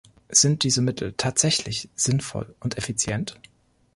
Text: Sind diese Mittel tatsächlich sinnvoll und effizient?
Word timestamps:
Sind 0.31 0.63
diese 0.63 0.81
Mittel 0.81 1.13
tatsächlich 1.15 1.87
sinnvoll 1.93 2.55
und 2.59 2.75
effizient? 2.75 3.39